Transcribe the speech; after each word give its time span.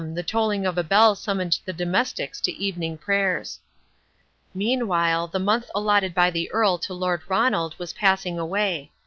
the 0.15 0.23
tolling 0.23 0.65
of 0.65 0.79
a 0.79 0.83
bell 0.83 1.13
summoned 1.13 1.59
the 1.65 1.71
domestics 1.71 2.41
to 2.41 2.51
evening 2.57 2.97
prayers. 2.97 3.59
Meanwhile 4.51 5.27
the 5.27 5.37
month 5.37 5.69
allotted 5.75 6.15
by 6.15 6.31
the 6.31 6.51
Earl 6.51 6.79
to 6.79 6.93
Lord 6.95 7.21
Ronald 7.27 7.77
was 7.77 7.93
passing 7.93 8.39
away. 8.39 8.89